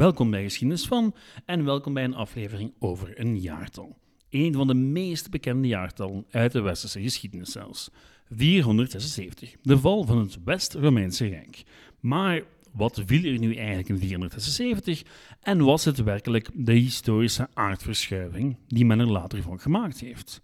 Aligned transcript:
Welkom 0.00 0.30
bij 0.30 0.42
Geschiedenis 0.42 0.86
van 0.86 1.14
en 1.44 1.64
welkom 1.64 1.94
bij 1.94 2.04
een 2.04 2.14
aflevering 2.14 2.72
over 2.78 3.20
een 3.20 3.40
jaartal. 3.40 3.96
Een 4.30 4.52
van 4.52 4.66
de 4.66 4.74
meest 4.74 5.30
bekende 5.30 5.68
jaartallen 5.68 6.26
uit 6.30 6.52
de 6.52 6.60
westerse 6.60 7.00
geschiedenis 7.00 7.52
zelfs. 7.52 7.90
476, 8.30 9.54
de 9.62 9.78
val 9.78 10.04
van 10.04 10.18
het 10.18 10.38
West-Romeinse 10.44 11.26
Rijk. 11.26 11.62
Maar 12.00 12.42
wat 12.72 13.02
viel 13.06 13.32
er 13.32 13.38
nu 13.38 13.54
eigenlijk 13.54 13.88
in 13.88 13.98
476 13.98 15.02
en 15.40 15.64
was 15.64 15.84
het 15.84 16.02
werkelijk 16.02 16.48
de 16.54 16.72
historische 16.72 17.48
aardverschuiving 17.54 18.56
die 18.66 18.84
men 18.84 19.00
er 19.00 19.10
later 19.10 19.42
van 19.42 19.60
gemaakt 19.60 20.00
heeft? 20.00 20.42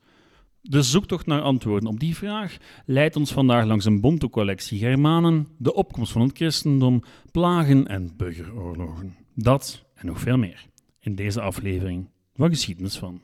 De 0.61 0.83
zoektocht 0.83 1.27
naar 1.27 1.41
antwoorden 1.41 1.89
op 1.89 2.01
die 2.01 2.17
vraag 2.17 2.57
leidt 2.87 3.17
ons 3.17 3.33
vandaag 3.33 3.67
langs 3.67 3.85
een 3.85 4.01
bonte 4.01 4.31
collectie 4.31 4.79
Germanen, 4.79 5.49
de 5.59 5.75
opkomst 5.75 6.13
van 6.13 6.23
het 6.23 6.37
christendom, 6.37 7.03
plagen 7.31 7.87
en 7.87 8.17
burgeroorlogen. 8.17 9.26
Dat 9.39 9.85
en 9.95 10.07
nog 10.07 10.21
veel 10.21 10.37
meer 10.39 10.67
in 11.01 11.15
deze 11.15 11.41
aflevering 11.41 12.09
van 12.35 12.49
Geschiedenis 12.51 12.99
van. 12.99 13.21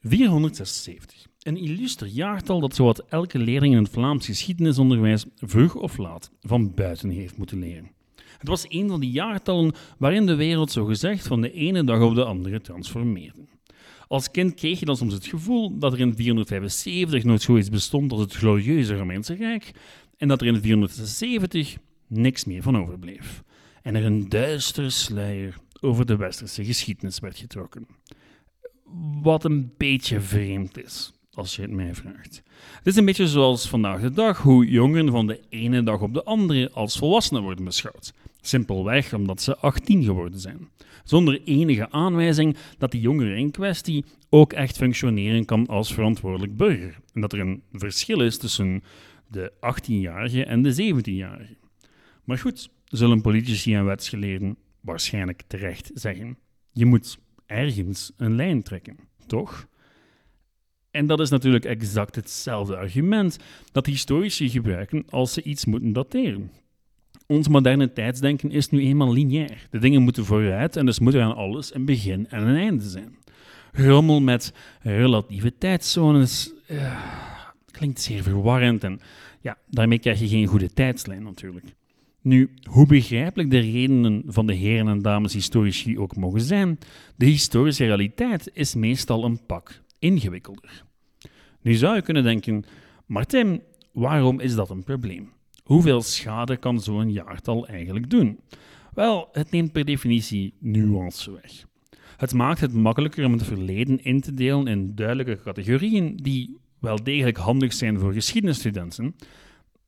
...476. 0.00 1.26
Een 1.42 1.56
illuster 1.56 2.06
jaartal 2.06 2.60
dat 2.60 2.74
zowat 2.74 2.98
elke 2.98 3.38
leerling 3.38 3.74
in 3.74 3.82
het 3.82 3.92
Vlaams 3.92 4.26
geschiedenisonderwijs 4.26 5.26
vroeg 5.36 5.74
of 5.74 5.96
laat 5.96 6.30
van 6.40 6.74
buiten 6.74 7.10
heeft 7.10 7.36
moeten 7.36 7.58
leren. 7.58 7.95
Het 8.38 8.48
was 8.48 8.64
een 8.68 8.88
van 8.88 9.00
die 9.00 9.10
jaartallen 9.10 9.74
waarin 9.98 10.26
de 10.26 10.34
wereld 10.34 10.70
zogezegd 10.70 11.26
van 11.26 11.40
de 11.40 11.52
ene 11.52 11.84
dag 11.84 12.00
op 12.00 12.14
de 12.14 12.24
andere 12.24 12.60
transformeerde. 12.60 13.46
Als 14.08 14.30
kind 14.30 14.54
kreeg 14.54 14.78
je 14.78 14.84
dan 14.84 14.96
soms 14.96 15.14
het 15.14 15.26
gevoel 15.26 15.78
dat 15.78 15.92
er 15.92 16.00
in 16.00 16.16
475 16.16 17.24
nooit 17.24 17.42
zoiets 17.42 17.68
bestond 17.68 18.12
als 18.12 18.20
het 18.20 18.34
glorieuze 18.34 18.96
Romeinse 18.96 19.34
Rijk 19.34 19.70
en 20.16 20.28
dat 20.28 20.40
er 20.40 20.46
in 20.46 20.60
476 20.60 21.76
niks 22.06 22.44
meer 22.44 22.62
van 22.62 22.78
overbleef 22.78 23.42
en 23.82 23.94
er 23.94 24.04
een 24.04 24.28
duistere 24.28 24.90
sluier 24.90 25.56
over 25.80 26.06
de 26.06 26.16
westerse 26.16 26.64
geschiedenis 26.64 27.18
werd 27.18 27.38
getrokken. 27.38 27.86
Wat 29.22 29.44
een 29.44 29.72
beetje 29.76 30.20
vreemd 30.20 30.84
is 30.84 31.12
als 31.32 31.56
je 31.56 31.62
het 31.62 31.70
mij 31.70 31.94
vraagt. 31.94 32.42
Het 32.76 32.86
is 32.86 32.96
een 32.96 33.04
beetje 33.04 33.28
zoals 33.28 33.68
vandaag 33.68 34.00
de 34.00 34.10
dag 34.10 34.38
hoe 34.38 34.66
jongeren 34.66 35.10
van 35.10 35.26
de 35.26 35.40
ene 35.48 35.82
dag 35.82 36.00
op 36.00 36.14
de 36.14 36.24
andere 36.24 36.70
als 36.72 36.98
volwassenen 36.98 37.42
worden 37.42 37.64
beschouwd. 37.64 38.12
Simpelweg 38.46 39.14
omdat 39.14 39.42
ze 39.42 39.56
18 39.56 40.04
geworden 40.04 40.40
zijn. 40.40 40.68
Zonder 41.04 41.42
enige 41.44 41.90
aanwijzing 41.90 42.56
dat 42.78 42.90
die 42.90 43.00
jongere 43.00 43.36
in 43.36 43.50
kwestie 43.50 44.04
ook 44.28 44.52
echt 44.52 44.76
functioneren 44.76 45.44
kan 45.44 45.66
als 45.66 45.94
verantwoordelijk 45.94 46.56
burger. 46.56 46.98
En 47.12 47.20
dat 47.20 47.32
er 47.32 47.40
een 47.40 47.62
verschil 47.72 48.20
is 48.20 48.38
tussen 48.38 48.82
de 49.28 49.52
18-jarige 49.52 50.44
en 50.44 50.62
de 50.62 50.94
17-jarige. 50.94 51.56
Maar 52.24 52.38
goed, 52.38 52.70
zullen 52.84 53.20
politici 53.20 53.74
en 53.74 53.84
wetsgeleerden 53.84 54.56
waarschijnlijk 54.80 55.42
terecht 55.46 55.90
zeggen. 55.94 56.38
Je 56.72 56.86
moet 56.86 57.18
ergens 57.46 58.12
een 58.16 58.34
lijn 58.34 58.62
trekken, 58.62 58.96
toch? 59.26 59.68
En 60.90 61.06
dat 61.06 61.20
is 61.20 61.30
natuurlijk 61.30 61.64
exact 61.64 62.14
hetzelfde 62.14 62.76
argument 62.76 63.38
dat 63.72 63.86
historici 63.86 64.48
gebruiken 64.48 65.04
als 65.10 65.32
ze 65.32 65.42
iets 65.42 65.64
moeten 65.64 65.92
dateren. 65.92 66.50
Ons 67.26 67.48
moderne 67.48 67.92
tijdsdenken 67.92 68.50
is 68.50 68.70
nu 68.70 68.80
eenmaal 68.80 69.12
lineair. 69.12 69.66
De 69.70 69.78
dingen 69.78 70.02
moeten 70.02 70.24
vooruit 70.24 70.76
en 70.76 70.86
dus 70.86 70.98
moet 70.98 71.14
er 71.14 71.22
aan 71.22 71.34
alles 71.34 71.74
een 71.74 71.84
begin 71.84 72.28
en 72.28 72.42
een 72.42 72.56
einde 72.56 72.88
zijn. 72.88 73.16
Rommel 73.72 74.20
met 74.20 74.52
relatieve 74.80 75.58
tijdzones 75.58 76.52
uh, 76.70 77.00
klinkt 77.70 78.00
zeer 78.00 78.22
verwarrend 78.22 78.84
en 78.84 79.00
ja, 79.40 79.58
daarmee 79.70 79.98
krijg 79.98 80.20
je 80.20 80.28
geen 80.28 80.46
goede 80.46 80.72
tijdslijn 80.72 81.22
natuurlijk. 81.22 81.66
Nu, 82.22 82.50
hoe 82.62 82.86
begrijpelijk 82.86 83.50
de 83.50 83.58
redenen 83.58 84.22
van 84.26 84.46
de 84.46 84.54
heren 84.54 84.88
en 84.88 85.02
dames 85.02 85.32
historici 85.32 85.98
ook 85.98 86.16
mogen 86.16 86.40
zijn, 86.40 86.78
de 87.16 87.26
historische 87.26 87.84
realiteit 87.84 88.50
is 88.52 88.74
meestal 88.74 89.24
een 89.24 89.46
pak 89.46 89.82
ingewikkelder. 89.98 90.84
Nu 91.62 91.74
zou 91.74 91.94
je 91.94 92.02
kunnen 92.02 92.22
denken, 92.22 92.64
Martin, 93.06 93.62
waarom 93.92 94.40
is 94.40 94.54
dat 94.54 94.70
een 94.70 94.84
probleem? 94.84 95.32
Hoeveel 95.66 96.02
schade 96.02 96.56
kan 96.56 96.80
zo'n 96.80 97.12
jaartal 97.12 97.66
eigenlijk 97.66 98.10
doen? 98.10 98.40
Wel, 98.94 99.28
het 99.32 99.50
neemt 99.50 99.72
per 99.72 99.84
definitie 99.84 100.54
nuance 100.58 101.30
weg. 101.30 101.64
Het 102.16 102.34
maakt 102.34 102.60
het 102.60 102.72
makkelijker 102.72 103.24
om 103.24 103.32
het 103.32 103.44
verleden 103.44 104.04
in 104.04 104.20
te 104.20 104.34
delen 104.34 104.66
in 104.66 104.94
duidelijke 104.94 105.42
categorieën 105.42 106.16
die 106.16 106.58
wel 106.80 107.02
degelijk 107.02 107.36
handig 107.36 107.72
zijn 107.72 107.98
voor 107.98 108.12
geschiedenisstudenten, 108.12 109.16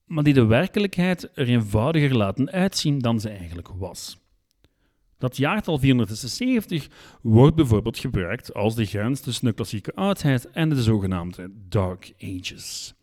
maar 0.07 0.25
die 0.25 0.35
de 0.35 0.45
werkelijkheid 0.45 1.31
er 1.35 1.49
eenvoudiger 1.49 2.17
laten 2.17 2.51
uitzien 2.51 2.99
dan 2.99 3.21
ze 3.21 3.29
eigenlijk 3.29 3.69
was. 3.69 4.19
Dat 5.19 5.37
jaartal 5.37 5.79
476 5.79 6.89
wordt 7.23 7.57
bijvoorbeeld 7.57 7.99
gebruikt 7.99 8.55
als 8.55 8.75
de 8.75 8.85
grens 8.85 9.21
tussen 9.21 9.45
de 9.45 9.53
klassieke 9.53 9.95
oudheid 9.95 10.51
en 10.51 10.69
de 10.69 10.83
zogenaamde 10.83 11.51
Dark 11.69 12.13
Ages. 12.21 12.98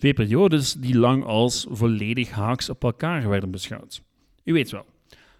Twee 0.00 0.12
periodes 0.12 0.72
die 0.72 0.98
lang 0.98 1.24
als 1.24 1.66
volledig 1.70 2.30
haaks 2.30 2.70
op 2.70 2.84
elkaar 2.84 3.28
werden 3.28 3.50
beschouwd. 3.50 4.02
U 4.44 4.52
weet 4.52 4.70
wel, 4.70 4.84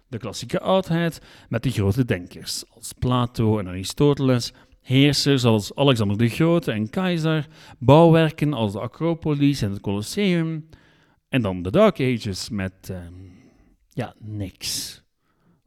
de 0.07 0.17
klassieke 0.17 0.59
oudheid 0.59 1.21
met 1.49 1.63
de 1.63 1.71
grote 1.71 2.05
denkers 2.05 2.63
als 2.69 2.93
Plato 2.99 3.59
en 3.59 3.67
Aristoteles, 3.67 4.53
heersers 4.81 5.43
als 5.43 5.75
Alexander 5.75 6.17
de 6.17 6.29
Grote 6.29 6.71
en 6.71 6.89
Keizer, 6.89 7.47
bouwwerken 7.79 8.53
als 8.53 8.71
de 8.71 8.79
Acropolis 8.79 9.61
en 9.61 9.71
het 9.71 9.81
Colosseum, 9.81 10.69
en 11.29 11.41
dan 11.41 11.61
de 11.61 11.71
Dark 11.71 11.99
Ages 11.99 12.49
met, 12.49 12.89
uh, 12.91 12.97
ja, 13.89 14.13
niks. 14.19 15.03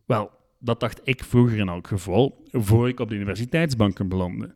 Wel, 0.05 0.31
dat 0.59 0.81
dacht 0.81 1.01
ik 1.05 1.25
vroeger 1.25 1.59
in 1.59 1.69
elk 1.69 1.87
geval, 1.87 2.45
voor 2.51 2.89
ik 2.89 3.01
op 3.01 3.09
de 3.09 3.15
universiteitsbanken 3.15 4.09
belandde. 4.09 4.55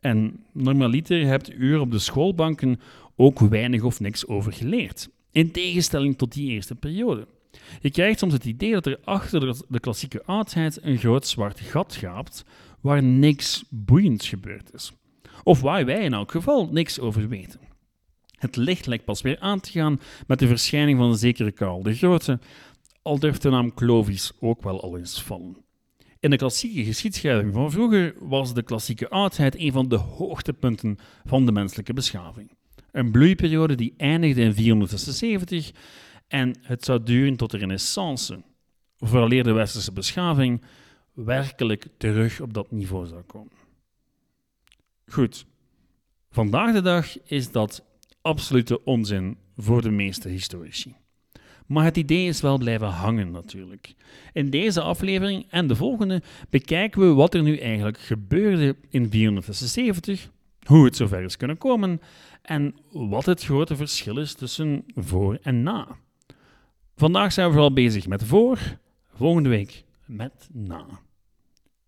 En 0.00 0.44
normaliter 0.52 1.26
hebt 1.26 1.52
u 1.52 1.76
op 1.76 1.90
de 1.90 1.98
schoolbanken 1.98 2.80
ook 3.20 3.38
weinig 3.38 3.82
of 3.82 4.00
niks 4.00 4.26
over 4.26 4.52
geleerd, 4.52 5.08
in 5.32 5.50
tegenstelling 5.50 6.18
tot 6.18 6.32
die 6.32 6.50
eerste 6.50 6.74
periode. 6.74 7.26
Je 7.80 7.90
krijgt 7.90 8.18
soms 8.18 8.32
het 8.32 8.44
idee 8.44 8.72
dat 8.72 8.86
er 8.86 8.98
achter 9.04 9.64
de 9.68 9.80
klassieke 9.80 10.24
oudheid 10.24 10.78
een 10.82 10.98
groot 10.98 11.26
zwart 11.26 11.60
gat 11.60 11.94
gaapt 11.94 12.44
waar 12.80 13.02
niks 13.02 13.64
boeiends 13.70 14.28
gebeurd 14.28 14.74
is. 14.74 14.92
Of 15.42 15.60
waar 15.60 15.84
wij 15.84 16.04
in 16.04 16.12
elk 16.12 16.30
geval 16.30 16.68
niks 16.72 17.00
over 17.00 17.28
weten. 17.28 17.60
Het 18.38 18.56
licht 18.56 18.86
lijkt 18.86 19.04
pas 19.04 19.22
weer 19.22 19.38
aan 19.38 19.60
te 19.60 19.70
gaan 19.70 20.00
met 20.26 20.38
de 20.38 20.46
verschijning 20.46 20.98
van 20.98 21.10
een 21.10 21.16
zekere 21.16 21.52
Karl 21.52 21.82
de 21.82 21.94
Grote, 21.94 22.38
al 23.02 23.18
durft 23.18 23.42
de 23.42 23.50
naam 23.50 23.74
Clovis 23.74 24.32
ook 24.40 24.62
wel 24.62 24.82
al 24.82 24.98
eens 24.98 25.22
vallen. 25.22 25.56
In 26.20 26.30
de 26.30 26.36
klassieke 26.36 26.84
geschiedschrijving 26.84 27.54
van 27.54 27.70
vroeger 27.70 28.14
was 28.20 28.54
de 28.54 28.62
klassieke 28.62 29.08
oudheid 29.08 29.58
een 29.58 29.72
van 29.72 29.88
de 29.88 29.96
hoogtepunten 29.96 30.98
van 31.24 31.46
de 31.46 31.52
menselijke 31.52 31.92
beschaving. 31.92 32.57
Een 32.90 33.10
bloeiperiode 33.10 33.74
die 33.74 33.94
eindigde 33.96 34.40
in 34.40 34.54
476 34.54 35.70
en 36.28 36.54
het 36.62 36.84
zou 36.84 37.02
duren 37.02 37.36
tot 37.36 37.50
de 37.50 37.58
renaissance, 37.58 38.42
vooraleer 38.98 39.44
de 39.44 39.52
westerse 39.52 39.92
beschaving 39.92 40.62
werkelijk 41.12 41.86
terug 41.96 42.40
op 42.40 42.54
dat 42.54 42.70
niveau 42.70 43.06
zou 43.06 43.22
komen. 43.22 43.52
Goed, 45.06 45.46
vandaag 46.30 46.72
de 46.72 46.82
dag 46.82 47.22
is 47.22 47.50
dat 47.50 47.84
absolute 48.22 48.84
onzin 48.84 49.36
voor 49.56 49.82
de 49.82 49.90
meeste 49.90 50.28
historici. 50.28 50.94
Maar 51.66 51.84
het 51.84 51.96
idee 51.96 52.28
is 52.28 52.40
wel 52.40 52.58
blijven 52.58 52.88
hangen 52.88 53.30
natuurlijk. 53.30 53.94
In 54.32 54.50
deze 54.50 54.80
aflevering 54.80 55.46
en 55.50 55.66
de 55.66 55.76
volgende 55.76 56.22
bekijken 56.50 57.00
we 57.00 57.14
wat 57.14 57.34
er 57.34 57.42
nu 57.42 57.56
eigenlijk 57.56 57.98
gebeurde 57.98 58.76
in 58.88 59.10
476, 59.10 60.30
hoe 60.68 60.84
het 60.84 60.96
zover 60.96 61.22
is 61.22 61.36
kunnen 61.36 61.58
komen 61.58 62.00
en 62.42 62.74
wat 62.90 63.26
het 63.26 63.44
grote 63.44 63.76
verschil 63.76 64.18
is 64.18 64.34
tussen 64.34 64.84
voor 64.94 65.38
en 65.42 65.62
na. 65.62 65.96
Vandaag 66.96 67.32
zijn 67.32 67.46
we 67.46 67.52
vooral 67.52 67.72
bezig 67.72 68.06
met 68.06 68.24
voor, 68.24 68.78
volgende 69.14 69.48
week 69.48 69.84
met 70.06 70.48
na. 70.52 70.86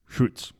Goed, 0.04 0.52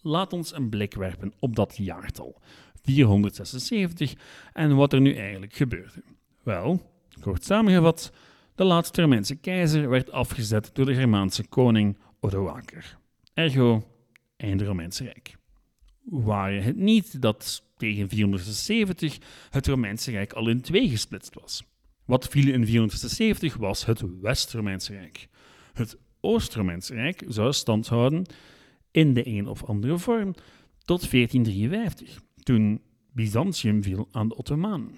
laat 0.00 0.32
ons 0.32 0.54
een 0.54 0.68
blik 0.68 0.94
werpen 0.94 1.32
op 1.38 1.56
dat 1.56 1.76
jaartal, 1.76 2.40
476, 2.82 4.14
en 4.52 4.76
wat 4.76 4.92
er 4.92 5.00
nu 5.00 5.14
eigenlijk 5.14 5.54
gebeurde. 5.54 6.02
Wel, 6.42 6.92
kort 7.20 7.44
samengevat, 7.44 8.12
de 8.54 8.64
laatste 8.64 9.00
Romeinse 9.00 9.36
keizer 9.36 9.88
werd 9.88 10.12
afgezet 10.12 10.70
door 10.72 10.86
de 10.86 10.94
Germaanse 10.94 11.46
koning 11.46 11.98
Odoaker. 12.20 12.98
Ergo, 13.34 13.82
einde 14.36 14.64
Romeinse 14.64 15.04
Rijk. 15.04 15.36
Waar 16.04 16.52
het 16.52 16.76
niet 16.76 17.22
dat 17.22 17.66
tegen 17.78 18.08
470 18.08 19.18
het 19.50 19.66
Romeinse 19.66 20.10
Rijk 20.10 20.32
al 20.32 20.48
in 20.48 20.60
twee 20.60 20.88
gesplitst 20.88 21.34
was. 21.34 21.62
Wat 22.04 22.28
viel 22.28 22.52
in 22.52 22.66
470 22.66 23.56
was 23.56 23.84
het 23.84 24.02
West-Romeinse 24.20 24.92
Rijk. 24.92 25.28
Het 25.72 25.96
Oost-Romeinse 26.20 26.94
Rijk 26.94 27.24
zou 27.28 27.52
stand 27.52 27.88
houden 27.88 28.26
in 28.90 29.14
de 29.14 29.26
een 29.26 29.46
of 29.46 29.64
andere 29.64 29.98
vorm 29.98 30.34
tot 30.84 31.10
1453, 31.10 32.20
toen 32.42 32.80
Byzantium 33.12 33.82
viel 33.82 34.08
aan 34.12 34.28
de 34.28 34.36
Ottomanen. 34.36 34.90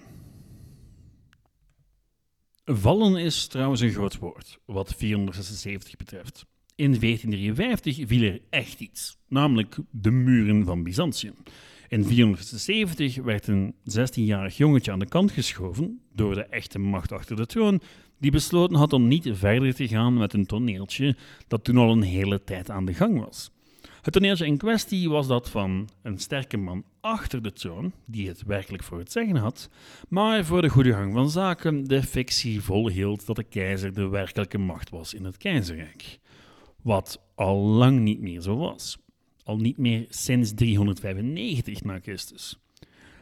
Vallen 2.65 3.17
is 3.17 3.47
trouwens 3.47 3.81
een 3.81 3.91
groot 3.91 4.17
woord, 4.17 4.59
wat 4.65 4.95
476 4.95 5.95
betreft. 5.95 6.45
In 6.75 6.99
1453 6.99 8.07
viel 8.07 8.23
er 8.23 8.41
echt 8.49 8.79
iets, 8.79 9.17
namelijk 9.27 9.77
de 9.89 10.11
muren 10.11 10.65
van 10.65 10.83
Byzantium. 10.83 11.35
In 11.91 12.05
470 12.05 13.15
werd 13.15 13.47
een 13.47 13.73
16-jarig 13.73 14.57
jongetje 14.57 14.91
aan 14.91 14.99
de 14.99 15.07
kant 15.07 15.31
geschoven 15.31 15.99
door 16.13 16.35
de 16.35 16.43
echte 16.43 16.79
macht 16.79 17.11
achter 17.11 17.35
de 17.35 17.45
troon, 17.45 17.81
die 18.17 18.31
besloten 18.31 18.77
had 18.77 18.93
om 18.93 19.07
niet 19.07 19.29
verder 19.31 19.75
te 19.75 19.87
gaan 19.87 20.13
met 20.13 20.33
een 20.33 20.45
toneeltje 20.45 21.15
dat 21.47 21.63
toen 21.63 21.77
al 21.77 21.91
een 21.91 22.01
hele 22.01 22.43
tijd 22.43 22.69
aan 22.69 22.85
de 22.85 22.93
gang 22.93 23.19
was. 23.25 23.51
Het 24.01 24.13
toneeltje 24.13 24.45
in 24.45 24.57
kwestie 24.57 25.09
was 25.09 25.27
dat 25.27 25.49
van 25.49 25.89
een 26.01 26.19
sterke 26.19 26.57
man 26.57 26.83
achter 27.01 27.41
de 27.41 27.51
troon, 27.51 27.91
die 28.05 28.27
het 28.27 28.43
werkelijk 28.43 28.83
voor 28.83 28.97
het 28.97 29.11
zeggen 29.11 29.35
had, 29.35 29.69
maar 30.09 30.45
voor 30.45 30.61
de 30.61 30.69
goede 30.69 30.93
gang 30.93 31.13
van 31.13 31.29
zaken 31.29 31.83
de 31.83 32.03
fictie 32.03 32.61
volhield 32.61 33.25
dat 33.25 33.35
de 33.35 33.43
keizer 33.43 33.93
de 33.93 34.07
werkelijke 34.07 34.57
macht 34.57 34.89
was 34.89 35.13
in 35.13 35.25
het 35.25 35.37
keizerrijk. 35.37 36.19
Wat 36.81 37.21
al 37.35 37.57
lang 37.57 37.99
niet 37.99 38.21
meer 38.21 38.41
zo 38.41 38.57
was. 38.57 38.97
Al 39.43 39.57
niet 39.57 39.77
meer 39.77 40.05
sinds 40.09 40.53
395 40.53 41.83
na 41.83 41.99
Christus. 42.01 42.59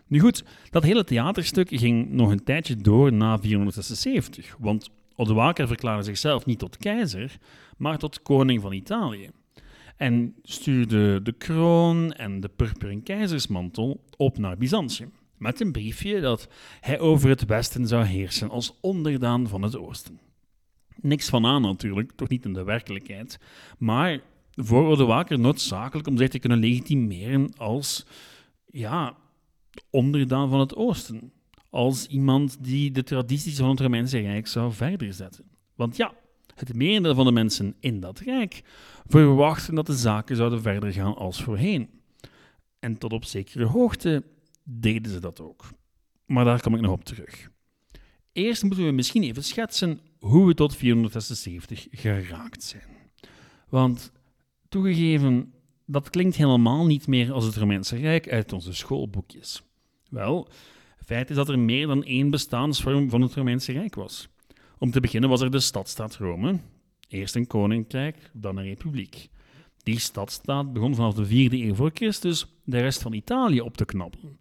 Nu 0.08 0.20
goed, 0.20 0.44
dat 0.70 0.84
hele 0.84 1.04
theaterstuk 1.04 1.70
ging 1.72 2.12
nog 2.12 2.32
een 2.32 2.44
tijdje 2.44 2.76
door 2.76 3.14
na 3.14 3.40
476, 3.40 4.56
want 4.60 4.90
Odoaker 5.16 5.68
verklaarde 5.68 6.04
zichzelf 6.04 6.46
niet 6.46 6.60
tot 6.60 6.78
keizer, 6.78 7.38
maar 7.78 7.98
tot 7.98 8.22
koning 8.22 8.62
van 8.62 8.74
Italië. 8.74 9.30
En 9.98 10.36
stuurde 10.44 11.22
de 11.22 11.32
kroon 11.32 12.14
en 12.14 12.40
de 12.40 12.50
purperen 12.50 13.04
keizersmantel 13.04 14.04
op 14.18 14.38
naar 14.38 14.58
Byzantium, 14.58 15.12
met 15.38 15.60
een 15.60 15.72
briefje 15.72 16.22
dat 16.22 16.48
hij 16.80 17.00
over 17.00 17.30
het 17.30 17.46
westen 17.46 17.88
zou 17.88 18.04
heersen 18.04 18.50
als 18.50 18.78
onderdaan 18.82 19.48
van 19.48 19.62
het 19.62 19.78
oosten. 19.78 20.20
Niks 21.02 21.30
van 21.30 21.46
aan 21.46 21.62
natuurlijk, 21.62 22.12
toch 22.12 22.28
niet 22.28 22.46
in 22.46 22.54
de 22.54 22.64
werkelijkheid, 22.64 23.40
maar 23.78 24.20
voor 24.62 24.88
Odoaker 24.88 25.40
noodzakelijk 25.40 26.08
om 26.08 26.18
zich 26.18 26.30
te 26.30 26.40
kunnen 26.40 26.60
legitimeren 26.60 27.54
als 27.58 28.06
ja, 28.66 29.18
onderdaan 29.90 30.50
van 30.50 30.60
het 30.60 30.76
Oosten. 30.76 31.32
Als 31.70 32.08
iemand 32.08 32.64
die 32.64 32.92
de 32.92 33.04
tradities 33.04 33.58
van 33.58 33.70
het 33.70 33.80
Romeinse 33.80 34.20
Rijk 34.20 34.48
zou 34.48 34.74
verder 34.74 35.14
zetten. 35.14 35.46
Want 35.76 35.96
ja, 35.96 36.14
het 36.56 36.76
merendeel 36.76 37.16
van 37.16 37.26
de 37.26 37.32
mensen 37.32 37.76
in 37.80 38.00
dat 38.00 38.20
rijk 38.20 38.62
verwachten 39.08 39.76
dat 39.76 39.86
de 39.86 39.96
zaken 39.96 40.36
zouden 40.36 40.62
verder 40.62 40.94
gaan 40.94 41.16
als 41.16 41.44
voorheen. 41.44 41.90
En 42.80 42.98
tot 42.98 43.14
op 43.14 43.26
zekere 43.26 43.66
hoogte 43.66 44.24
deden 44.64 45.12
ze 45.12 45.20
dat 45.20 45.42
ook. 45.42 45.66
Maar 46.26 46.46
daar 46.46 46.62
kom 46.62 46.76
ik 46.76 46.82
nog 46.82 46.92
op 46.92 47.04
terug. 47.04 47.50
Eerst 48.32 48.64
moeten 48.64 48.86
we 48.86 48.92
misschien 48.92 49.24
even 49.24 49.44
schetsen 49.44 50.00
hoe 50.20 50.48
we 50.48 50.54
tot 50.54 50.76
476 50.76 51.88
geraakt 51.92 52.64
zijn. 52.64 52.98
Want 53.70 54.12
toegegeven, 54.70 55.54
dat 55.86 56.10
klinkt 56.10 56.36
helemaal 56.36 56.86
niet 56.86 57.08
meer 57.08 57.32
als 57.32 57.46
het 57.46 57.56
Romeinse 57.56 57.96
Rijk 57.96 58.30
uit 58.30 58.54
onze 58.54 58.74
schoolboekjes. 58.74 59.64
Wel, 60.10 60.48
feit 61.06 61.30
is 61.30 61.36
dat 61.36 61.50
er 61.50 61.60
meer 61.60 61.88
dan 61.88 62.04
één 62.04 62.30
bestaansvorm 62.30 63.10
van 63.10 63.22
het 63.22 63.34
Romeinse 63.34 63.72
Rijk 63.72 63.96
was. 63.96 64.30
Om 64.78 64.92
te 64.92 65.00
beginnen 65.00 65.30
was 65.30 65.42
er 65.42 65.52
de 65.52 65.60
stadstaat 65.60 66.16
Rome, 66.16 66.60
eerst 67.08 67.36
een 67.36 67.48
koninkrijk, 67.48 68.32
dan 68.34 68.58
een 68.58 68.64
republiek. 68.64 69.30
Die 69.84 70.00
stadstaat 70.00 70.74
begon 70.74 70.96
vanaf 70.96 71.14
de 71.14 71.28
4e 71.28 71.52
eeuw 71.52 71.76
voor 71.76 71.92
Christus 71.94 72.46
de 72.64 72.80
rest 72.80 73.02
van 73.02 73.14
Italië 73.14 73.62
op 73.62 73.78
te 73.78 73.86
knabbelen. 73.86 74.40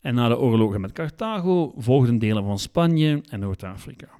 En 0.00 0.14
na 0.14 0.28
de 0.28 0.38
oorlogen 0.38 0.80
met 0.80 0.92
Carthago 0.92 1.72
volgden 1.76 2.18
delen 2.18 2.44
van 2.44 2.58
Spanje 2.58 3.22
en 3.28 3.40
Noord-Afrika. 3.40 4.19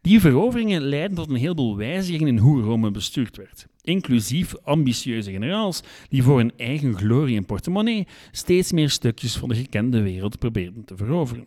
Die 0.00 0.20
veroveringen 0.20 0.82
leidden 0.82 1.16
tot 1.16 1.28
een 1.28 1.36
heleboel 1.36 1.76
wijzigingen 1.76 2.28
in 2.28 2.38
hoe 2.38 2.62
Rome 2.62 2.90
bestuurd 2.90 3.36
werd, 3.36 3.66
inclusief 3.82 4.54
ambitieuze 4.56 5.30
generaals 5.30 5.82
die 6.08 6.22
voor 6.22 6.38
hun 6.38 6.52
eigen 6.56 6.96
glorie 6.96 7.36
en 7.36 7.46
portemonnee 7.46 8.06
steeds 8.30 8.72
meer 8.72 8.90
stukjes 8.90 9.36
van 9.36 9.48
de 9.48 9.54
gekende 9.54 10.02
wereld 10.02 10.38
probeerden 10.38 10.84
te 10.84 10.96
veroveren. 10.96 11.46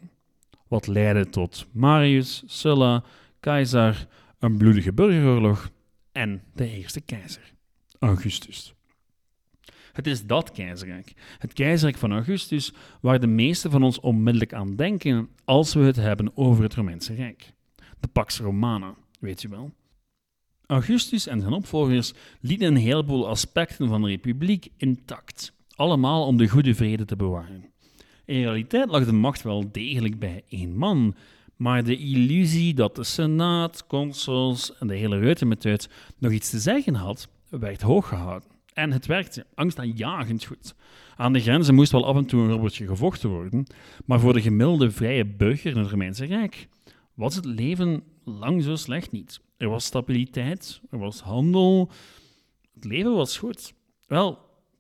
Wat 0.68 0.88
leidde 0.88 1.30
tot 1.30 1.68
Marius, 1.72 2.44
Sulla, 2.46 3.04
Caesar, 3.40 4.08
een 4.40 4.58
bloedige 4.58 4.94
burgeroorlog 4.94 5.72
en 6.12 6.42
de 6.54 6.70
eerste 6.70 7.02
keizer, 7.02 7.54
Augustus. 8.00 8.74
Het 9.94 10.08
is 10.08 10.26
dat 10.26 10.52
keizerrijk, 10.52 11.14
het 11.38 11.54
keizerrijk 11.54 11.98
van 11.98 12.12
Augustus, 12.12 12.74
waar 13.02 13.20
de 13.20 13.28
meesten 13.28 13.72
van 13.72 13.84
ons 13.84 14.00
onmiddellijk 14.00 14.54
aan 14.54 14.76
denken 14.76 15.30
als 15.46 15.74
we 15.74 15.81
het 15.81 15.96
hebben 15.96 16.38
over 16.38 16.64
het 16.64 16.74
Romeinse 16.74 17.14
Rijk. 17.14 17.54
De 18.00 18.07
Pax 18.07 18.40
Romana, 18.40 18.96
weet 19.19 19.42
je 19.42 19.50
wel. 19.50 19.72
Augustus 20.66 21.28
en 21.28 21.42
zijn 21.42 21.54
opvolgers 21.54 22.13
lieten 22.42 22.68
een 22.68 22.75
heleboel 22.75 23.28
aspecten 23.28 23.88
van 23.88 24.01
de 24.01 24.07
republiek 24.07 24.68
intact, 24.78 25.54
allemaal 25.75 26.25
om 26.25 26.38
de 26.38 26.48
goede 26.48 26.75
vrede 26.75 27.06
te 27.06 27.16
bewaren. 27.16 27.66
In 28.25 28.42
realiteit 28.42 28.90
lag 28.90 29.06
de 29.06 29.12
macht 29.12 29.42
wel 29.42 29.72
degelijk 29.72 30.19
bij 30.19 30.44
één 30.50 30.78
man, 30.78 31.16
maar 31.56 31.84
de 31.84 31.98
illusie 31.98 32.74
dat 32.74 32.96
de 32.96 33.04
Senaat, 33.04 33.88
consuls 33.88 34.78
en 34.78 34.88
de 34.88 34.95
hele 34.95 35.18
reutemetuit 35.18 35.90
nog 36.18 36.31
iets 36.31 36.50
te 36.50 36.60
zeggen 36.60 36.95
had, 36.95 37.28
werd 37.50 37.81
hooggehouden. 37.81 38.50
En 38.74 38.92
het 38.92 39.06
werkte 39.06 39.45
angstaanjagend 39.54 40.45
goed. 40.45 40.75
Aan 41.16 41.34
de 41.34 41.40
grenzen 41.40 41.75
moest 41.75 41.92
wel 41.92 42.06
af 42.06 42.16
en 42.16 42.25
toe 42.25 42.42
een 42.42 42.52
robotje 42.52 42.88
gevochten 42.88 43.30
worden, 43.30 43.66
maar 44.06 44.19
voor 44.19 44.34
de 44.34 44.42
gemiddelde 44.42 44.92
vrije 44.92 45.25
burger 45.25 45.72
in 45.72 45.78
het 45.78 45.90
Romeinse 45.90 46.25
Rijk 46.25 46.68
was 47.19 47.36
het 47.36 47.45
leven 47.45 48.04
lang 48.24 48.63
zo 48.63 48.75
slecht 48.75 49.12
niet. 49.12 49.39
Er 49.57 49.69
was 49.69 49.86
stabiliteit, 49.86 50.81
er 50.89 50.98
was 50.98 51.19
handel, 51.19 51.92
het 52.73 52.83
leven 52.83 53.16
was 53.16 53.38
goed. 53.38 53.73
Wel, 54.07 54.40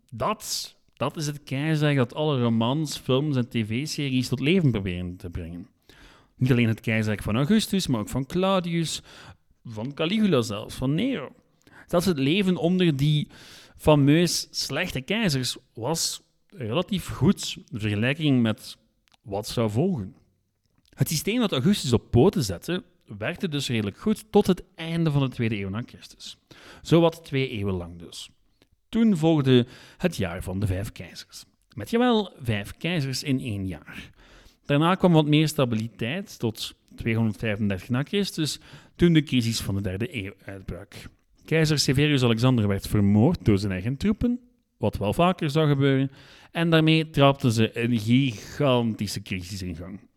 dat, 0.09 0.75
dat 0.93 1.17
is 1.17 1.25
het 1.25 1.43
keizerrijk 1.43 1.97
dat 1.97 2.13
alle 2.13 2.41
romans, 2.41 2.97
films 2.97 3.35
en 3.35 3.49
tv-series 3.49 4.27
tot 4.27 4.39
leven 4.39 4.71
proberen 4.71 5.15
te 5.15 5.29
brengen. 5.29 5.67
Niet 6.35 6.51
alleen 6.51 6.67
het 6.67 6.79
keizerrijk 6.79 7.23
van 7.23 7.35
Augustus, 7.35 7.87
maar 7.87 7.99
ook 7.99 8.09
van 8.09 8.25
Claudius, 8.25 9.01
van 9.63 9.93
Caligula 9.93 10.41
zelfs, 10.41 10.75
van 10.75 10.93
Nero. 10.93 11.31
Zelfs 11.87 12.05
het 12.05 12.19
leven 12.19 12.57
onder 12.57 12.95
die 12.95 13.27
fameus 13.77 14.47
slechte 14.51 15.01
keizers 15.01 15.57
was 15.73 16.21
relatief 16.47 17.07
goed 17.07 17.57
in 17.71 17.79
vergelijking 17.79 18.41
met 18.41 18.77
wat 19.21 19.47
zou 19.47 19.69
volgen. 19.69 20.15
Het 20.99 21.09
systeem 21.09 21.39
dat 21.39 21.51
Augustus 21.51 21.93
op 21.93 22.11
poten 22.11 22.43
zette, 22.43 22.83
werkte 23.17 23.49
dus 23.49 23.67
redelijk 23.67 23.97
goed 23.97 24.25
tot 24.31 24.47
het 24.47 24.63
einde 24.75 25.11
van 25.11 25.21
de 25.21 25.29
tweede 25.29 25.59
eeuw 25.59 25.69
na 25.69 25.83
Christus. 25.85 26.37
Zowat 26.81 27.23
twee 27.23 27.49
eeuwen 27.49 27.73
lang 27.73 27.99
dus. 27.99 28.29
Toen 28.89 29.17
volgde 29.17 29.67
het 29.97 30.17
jaar 30.17 30.43
van 30.43 30.59
de 30.59 30.67
vijf 30.67 30.91
keizers. 30.91 31.45
Met 31.73 31.89
jawel 31.89 32.33
vijf 32.41 32.77
keizers 32.77 33.23
in 33.23 33.39
één 33.39 33.67
jaar. 33.67 34.09
Daarna 34.65 34.95
kwam 34.95 35.11
wat 35.11 35.25
meer 35.25 35.47
stabiliteit 35.47 36.39
tot 36.39 36.75
235 36.95 37.89
na 37.89 38.03
Christus, 38.03 38.59
toen 38.95 39.13
de 39.13 39.23
crisis 39.23 39.59
van 39.59 39.75
de 39.75 39.81
derde 39.81 40.23
eeuw 40.23 40.33
uitbrak. 40.45 40.93
Keizer 41.45 41.79
Severius 41.79 42.23
Alexander 42.23 42.67
werd 42.67 42.87
vermoord 42.87 43.45
door 43.45 43.57
zijn 43.57 43.71
eigen 43.71 43.97
troepen, 43.97 44.39
wat 44.77 44.97
wel 44.97 45.13
vaker 45.13 45.49
zou 45.49 45.69
gebeuren, 45.69 46.11
en 46.51 46.69
daarmee 46.69 47.09
trapten 47.09 47.51
ze 47.51 47.79
een 47.79 47.99
gigantische 47.99 49.21
crisis 49.21 49.61
in 49.61 49.75
gang. 49.75 50.08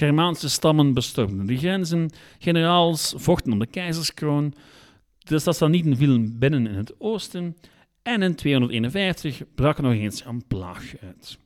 Germaanse 0.00 0.48
stammen 0.48 0.94
bestormden 0.94 1.46
de 1.46 1.56
grenzen, 1.56 2.10
generaals 2.38 3.14
vochten 3.16 3.52
om 3.52 3.58
de 3.58 3.66
keizerskroon, 3.66 4.54
de 5.18 5.38
Sassanieten 5.38 5.96
vielen 5.96 6.38
binnen 6.38 6.66
in 6.66 6.74
het 6.74 7.00
oosten 7.00 7.56
en 8.02 8.22
in 8.22 8.34
251 8.34 9.42
brak 9.54 9.80
nog 9.80 9.92
eens 9.92 10.24
een 10.24 10.46
plaag 10.46 10.94
uit. 11.02 11.38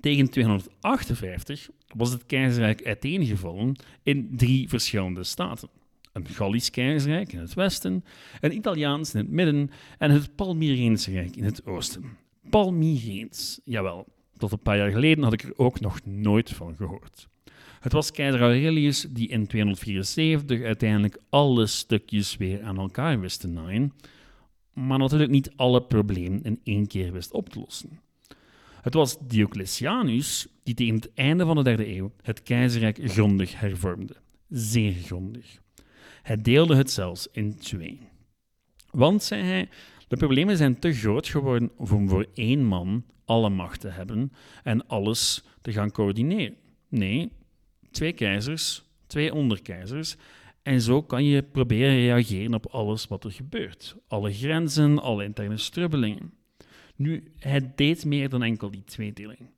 Tegen 0.00 0.30
258 0.30 1.68
was 1.96 2.12
het 2.12 2.26
keizerrijk 2.26 2.86
uiteengevallen 2.86 3.76
in 4.02 4.28
drie 4.36 4.68
verschillende 4.68 5.24
staten. 5.24 5.68
Een 6.12 6.28
Gallisch 6.28 6.70
keizerrijk 6.70 7.32
in 7.32 7.38
het 7.38 7.54
westen, 7.54 8.04
een 8.40 8.56
Italiaans 8.56 9.14
in 9.14 9.20
het 9.20 9.30
midden 9.30 9.70
en 9.98 10.10
het 10.10 10.34
Palmyreense 10.34 11.10
rijk 11.10 11.36
in 11.36 11.44
het 11.44 11.66
oosten. 11.66 12.04
Palmyreens, 12.50 13.60
jawel, 13.64 14.06
tot 14.36 14.52
een 14.52 14.62
paar 14.62 14.76
jaar 14.76 14.90
geleden 14.90 15.24
had 15.24 15.32
ik 15.32 15.42
er 15.42 15.58
ook 15.58 15.80
nog 15.80 16.04
nooit 16.04 16.50
van 16.50 16.76
gehoord. 16.76 17.32
Het 17.84 17.92
was 17.92 18.10
keizer 18.10 18.40
Aurelius 18.40 19.06
die 19.10 19.28
in 19.28 19.46
274 19.46 20.62
uiteindelijk 20.62 21.18
alle 21.28 21.66
stukjes 21.66 22.36
weer 22.36 22.62
aan 22.62 22.78
elkaar 22.78 23.20
wist 23.20 23.40
te 23.40 23.48
naaien, 23.48 23.92
maar 24.72 24.98
natuurlijk 24.98 25.30
niet 25.30 25.52
alle 25.56 25.82
problemen 25.82 26.42
in 26.42 26.60
één 26.62 26.86
keer 26.86 27.12
wist 27.12 27.32
op 27.32 27.48
te 27.48 27.58
lossen. 27.58 28.00
Het 28.80 28.94
was 28.94 29.18
Diocletianus 29.18 30.46
die 30.62 30.74
tegen 30.74 30.94
het 30.94 31.10
einde 31.14 31.44
van 31.44 31.56
de 31.56 31.62
derde 31.62 31.96
eeuw 31.96 32.12
het 32.22 32.42
keizerrijk 32.42 32.98
grondig 33.02 33.60
hervormde. 33.60 34.16
Zeer 34.48 34.92
grondig. 34.92 35.60
Hij 36.22 36.36
deelde 36.36 36.76
het 36.76 36.90
zelfs 36.90 37.28
in 37.32 37.58
twee. 37.58 38.00
Want, 38.90 39.22
zei 39.22 39.42
hij, 39.42 39.68
de 40.08 40.16
problemen 40.16 40.56
zijn 40.56 40.78
te 40.78 40.92
groot 40.92 41.28
geworden 41.28 41.70
om 41.76 42.08
voor 42.08 42.26
één 42.34 42.64
man 42.64 43.04
alle 43.24 43.50
macht 43.50 43.80
te 43.80 43.88
hebben 43.88 44.32
en 44.62 44.86
alles 44.86 45.44
te 45.60 45.72
gaan 45.72 45.90
coördineren. 45.90 46.56
Nee, 46.88 47.32
twee 47.94 48.12
keizers, 48.12 48.82
twee 49.06 49.34
onderkeizers. 49.34 50.16
En 50.62 50.80
zo 50.80 51.02
kan 51.02 51.24
je 51.24 51.42
proberen 51.42 51.94
reageren 51.94 52.54
op 52.54 52.66
alles 52.66 53.06
wat 53.06 53.24
er 53.24 53.32
gebeurt. 53.32 53.96
Alle 54.08 54.32
grenzen, 54.32 55.02
alle 55.02 55.24
interne 55.24 55.56
strubbelingen. 55.56 56.32
Nu, 56.96 57.32
hij 57.38 57.72
deed 57.74 58.04
meer 58.04 58.28
dan 58.28 58.42
enkel 58.42 58.70
die 58.70 58.84
tweedeling. 58.84 59.50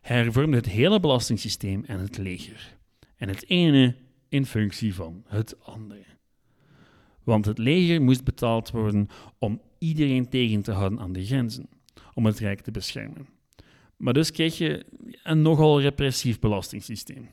Hij 0.00 0.16
hervormde 0.16 0.56
het 0.56 0.68
hele 0.68 1.00
belastingssysteem 1.00 1.84
en 1.84 1.98
het 1.98 2.18
leger. 2.18 2.76
En 3.16 3.28
het 3.28 3.48
ene 3.48 3.94
in 4.28 4.46
functie 4.46 4.94
van 4.94 5.24
het 5.26 5.64
andere. 5.64 6.04
Want 7.22 7.44
het 7.44 7.58
leger 7.58 8.02
moest 8.02 8.24
betaald 8.24 8.70
worden 8.70 9.08
om 9.38 9.60
iedereen 9.78 10.28
tegen 10.28 10.62
te 10.62 10.72
houden 10.72 11.00
aan 11.00 11.12
de 11.12 11.24
grenzen, 11.24 11.68
om 12.14 12.26
het 12.26 12.38
Rijk 12.38 12.60
te 12.60 12.70
beschermen. 12.70 13.26
Maar 13.96 14.12
dus 14.12 14.30
kreeg 14.30 14.58
je 14.58 14.86
een 15.22 15.42
nogal 15.42 15.80
repressief 15.80 16.38
belastingssysteem. 16.38 17.28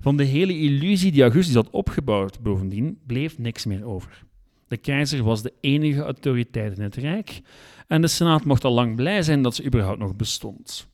Van 0.00 0.16
de 0.16 0.24
hele 0.24 0.58
illusie 0.58 1.12
die 1.12 1.22
Augustus 1.22 1.54
had 1.54 1.70
opgebouwd, 1.70 2.40
bovendien, 2.40 2.98
bleef 3.06 3.38
niks 3.38 3.64
meer 3.64 3.84
over. 3.84 4.24
De 4.68 4.76
keizer 4.76 5.22
was 5.22 5.42
de 5.42 5.52
enige 5.60 6.02
autoriteit 6.02 6.76
in 6.76 6.82
het 6.82 6.96
Rijk 6.96 7.40
en 7.86 8.00
de 8.00 8.08
Senaat 8.08 8.44
mocht 8.44 8.64
al 8.64 8.72
lang 8.72 8.96
blij 8.96 9.22
zijn 9.22 9.42
dat 9.42 9.54
ze 9.54 9.64
überhaupt 9.64 9.98
nog 9.98 10.16
bestond. 10.16 10.88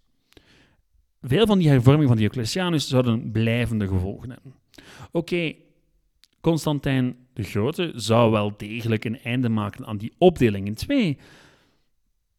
Veel 1.23 1.47
van 1.47 1.59
die 1.59 1.69
hervormingen 1.69 2.09
van 2.09 2.17
Diocletianus 2.17 2.89
zouden 2.89 3.31
blijvende 3.31 3.89
gevolgen 3.89 4.31
hebben. 4.31 4.55
Oké, 5.11 5.55
Constantijn 6.41 7.17
de 7.33 7.43
Grote 7.43 7.93
zou 7.95 8.31
wel 8.31 8.55
degelijk 8.57 9.05
een 9.05 9.21
einde 9.21 9.49
maken 9.49 9.87
aan 9.87 9.97
die 9.97 10.13
opdeling 10.19 10.67
in 10.67 10.75
twee, 10.75 11.19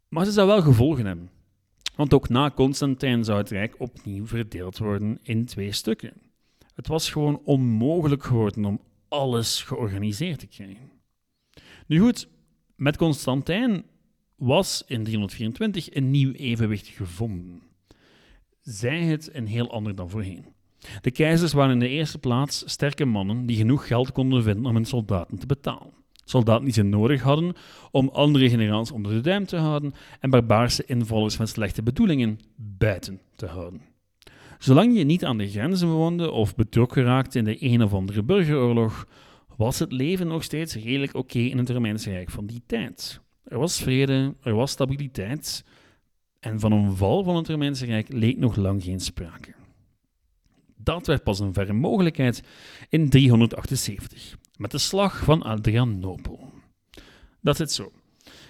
maar 0.10 0.26
ze 0.26 0.32
zou 0.32 0.48
wel 0.48 0.62
gevolgen 0.62 1.06
hebben. 1.06 1.30
Want 1.96 2.14
ook 2.14 2.30
na 2.30 2.52
Constantijn 2.52 3.24
zou 3.24 3.38
het 3.38 3.50
Rijk 3.50 3.76
opnieuw 3.78 4.28
verdeeld 4.28 4.78
worden 4.78 5.20
in 5.24 5.46
twee 5.46 5.72
stukken. 5.72 6.14
Het 6.74 6.88
was 6.88 7.10
gewoon 7.10 7.42
onmogelijk 7.44 8.24
geworden 8.24 8.66
om 8.66 8.82
alles 9.08 9.62
georganiseerd 9.62 10.40
te 10.40 10.48
krijgen. 10.48 10.92
Nu 11.88 12.00
goed, 12.00 12.28
met 12.76 12.98
Constantijn 12.98 13.84
was 14.36 14.84
in 14.88 15.04
324 15.04 15.96
een 15.96 16.12
nieuw 16.12 16.32
evenwicht 16.32 16.88
gevonden. 16.88 17.62
Zij 18.62 19.02
het 19.02 19.30
een 19.34 19.48
heel 19.48 19.72
ander 19.72 19.96
dan 19.96 20.10
voorheen. 20.10 20.46
De 21.02 21.12
keizers 21.12 21.54
waren 21.54 21.74
in 21.74 21.80
de 21.80 21.88
eerste 21.88 22.20
plaats 22.20 22.64
sterke 22.66 23.06
mannen 23.06 23.46
die 23.46 23.58
genoeg 23.58 23.88
geld 23.88 24.12
konden 24.12 24.44
vinden 24.44 24.66
om 24.66 24.76
hun 24.76 24.86
soldaten 24.86 25.40
te 25.40 25.46
betalen. 25.46 25.94
Soldaten 26.26 26.64
die 26.64 26.74
ze 26.74 26.84
nodig 26.84 27.22
hadden 27.22 27.54
om 27.92 28.10
andere 28.10 28.50
generaals 28.50 28.92
onder 28.92 29.12
de 29.12 29.22
duim 29.22 29.46
te 29.46 29.58
houden 29.58 29.94
en 30.20 30.30
barbaarse 30.30 30.86
invallers 30.86 31.38
met 31.38 31.50
slechte 31.50 31.84
bedoelingen 31.84 32.40
buiten 32.56 33.22
te 33.36 33.46
houden. 33.46 33.93
Zolang 34.64 34.98
je 34.98 35.04
niet 35.04 35.26
aan 35.26 35.38
de 35.38 35.50
grenzen 35.50 35.90
woonde 35.90 36.32
of 36.32 36.56
betrokken 36.56 37.04
raakte 37.04 37.38
in 37.38 37.44
de 37.44 37.58
een 37.60 37.84
of 37.84 37.94
andere 37.94 38.24
burgeroorlog, 38.24 39.08
was 39.58 39.80
het 39.80 39.92
leven 39.92 40.28
nog 40.28 40.44
steeds 40.44 40.76
redelijk 40.76 41.16
oké 41.16 41.40
in 41.40 41.58
het 41.58 41.70
Romeinse 41.70 42.10
Rijk 42.10 42.30
van 42.30 42.46
die 42.46 42.62
tijd. 42.66 43.22
Er 43.44 43.58
was 43.58 43.82
vrede, 43.82 44.36
er 44.42 44.54
was 44.54 44.72
stabiliteit 44.72 45.66
en 46.40 46.60
van 46.60 46.72
een 46.72 46.96
val 46.96 47.24
van 47.24 47.36
het 47.36 47.48
Romeinse 47.48 47.86
Rijk 47.86 48.08
leek 48.10 48.38
nog 48.38 48.56
lang 48.56 48.84
geen 48.84 49.00
sprake. 49.00 49.54
Dat 50.78 51.08
werd 51.08 51.24
pas 51.24 51.40
een 51.40 51.54
verre 51.54 51.74
mogelijkheid 51.74 52.44
in 52.90 53.10
378, 53.10 54.38
met 54.58 54.72
de 54.72 54.78
slag 54.78 55.24
van 55.24 55.42
Adrianopel. 55.42 56.50
Dat 57.42 57.58
zit 57.58 57.72
zo. 57.72 57.92